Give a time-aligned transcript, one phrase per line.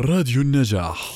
[0.00, 1.14] راديو النجاح.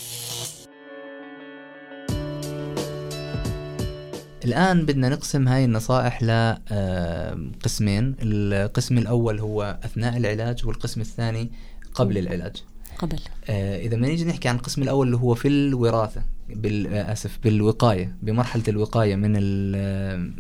[4.45, 11.51] الآن بدنا نقسم هاي النصائح لقسمين القسم الأول هو أثناء العلاج والقسم الثاني
[11.95, 12.57] قبل العلاج.
[13.03, 13.19] قبل.
[13.49, 18.63] آه، إذا بدنا نيجي نحكي عن القسم الأول اللي هو في الوراثة بالاسف بالوقاية بمرحلة
[18.69, 19.33] الوقاية من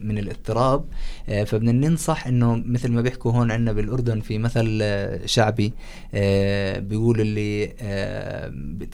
[0.07, 0.85] من الاضطراب
[1.29, 5.73] آه، فبدنا ننصح إنه مثل ما بيحكوا هون عندنا بالأردن في مثل آه، شعبي
[6.79, 7.73] بيقول اللي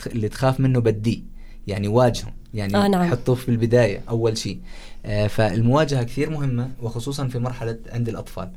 [0.07, 1.23] اللي تخاف منه بديه
[1.67, 3.11] يعني واجهه يعني آه نعم.
[3.11, 4.59] حطوه في البداية أول شيء.
[5.29, 8.51] فالمواجهة كثير مهمة وخصوصا في مرحلة عند الأطفال.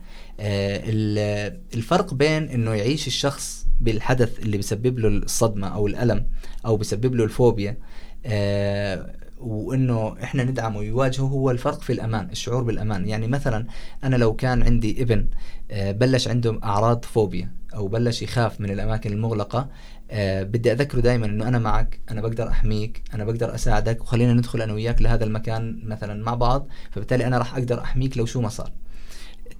[1.73, 6.25] الفرق بين إنه يعيش الشخص بالحدث اللي بيسبب له الصدمة أو الألم
[6.65, 7.77] أو بيسبب له الفوبيا
[8.25, 13.07] آه وإنه إحنا ندعمه ويواجهه هو الفرق في الأمان الشعور بالأمان.
[13.07, 13.65] يعني مثلا
[14.03, 15.25] أنا لو كان عندي ابن
[15.71, 19.69] آه بلش عنده أعراض فوبيا أو بلش يخاف من الأماكن المغلقة
[20.11, 24.61] آه بدي أذكره دائما إنه أنا معك أنا بقدر أحميك أنا بقدر أساعدك وخلينا ندخل
[24.61, 28.49] أنا وياك لهذا المكان مثلا مع بعض فبالتالي أنا راح أقدر أحميك لو شو ما
[28.49, 28.71] صار.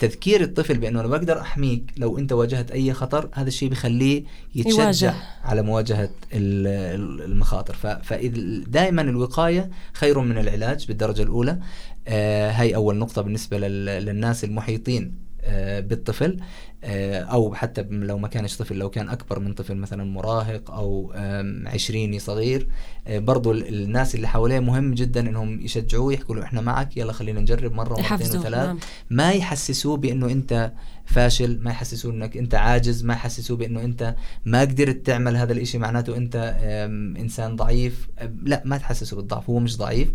[0.02, 4.24] تذكير الطفل بأنه أنا بقدر أحميك لو أنت واجهت أي خطر هذا الشيء بخليه
[4.56, 5.14] يتشجع يواجه.
[5.44, 8.00] على مواجهة المخاطر.
[8.04, 11.60] فدائما الوقاية خير من العلاج بالدرجة الأولى.
[12.08, 15.31] آه هاي أول نقطة بالنسبة للناس المحيطين.
[15.80, 16.38] بالطفل
[16.84, 21.14] آه، أو حتى لو ما كانش طفل لو كان أكبر من طفل مثلا مراهق أو
[21.66, 22.68] عشريني صغير
[23.08, 27.42] آه، برضو الناس اللي حواليه مهم جدا إنهم يشجعوه يحكوا له إحنا معك يلا خلينا
[27.42, 28.66] نجرب مرة ومرتين وثلاث.
[28.68, 28.80] نعم.
[29.10, 30.72] ما يحسسوه بأنه أنت
[31.06, 35.78] فاشل ما يحسسوه إنك أنت عاجز ما يحسسوه بأنه أنت ما قدرت تعمل هذا الإشي
[35.78, 36.56] معناته أنت
[37.20, 38.08] إنسان ضعيف.
[38.44, 40.10] لا ما تحسسه بالضعف هو مش ضعيف.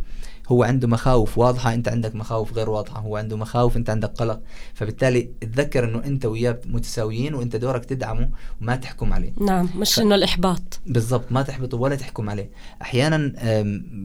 [0.49, 3.01] هو عنده مخاوف واضحة أنت عندك مخاوف غير واضحة.
[3.01, 4.41] هو عنده مخاوف أنت عندك قلق.
[4.75, 8.29] فبالتالي تذكر انه انت وياه متساويين وانت دورك تدعمه
[8.63, 9.33] وما تحكم عليه.
[9.41, 10.01] نعم مش ف...
[10.01, 10.81] إنه الإحباط.
[10.87, 12.51] بالضبط ما تحبطه ولا تحكم عليه.
[12.83, 13.33] أحيانا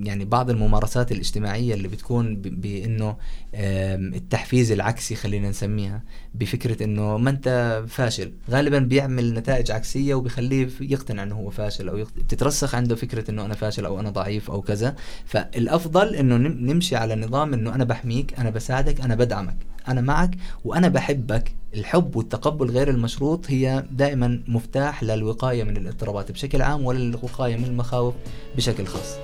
[0.04, 3.18] يعني بعض الممارسات الاجتماعية اللي بتكون بإنه
[3.56, 6.04] التحفيز العكسي خلينا نسميها
[6.36, 8.32] بفكرة إنه ما أنت فاشل.
[8.50, 12.14] غالبا بيعمل نتائج عكسية وبيخليه يقتنع إنه هو فاشل أو يقت...
[12.18, 14.96] بتترسخ عنده فكرة إنه أنا فاشل أو أنا ضعيف أو كذا.
[15.26, 19.58] فالأفضل إنه نمشي على نظام إنه أنا بحميك أنا بساعدك أنا بدعمك.
[19.88, 20.32] أنا معك
[20.66, 21.52] وأنا بحبك.
[21.74, 28.14] الحب والتقبل غير المشروط هي دائما مفتاح للوقاية من الاضطرابات بشكل عام وللوقايه من المخاوف
[28.56, 29.18] بشكل خاص.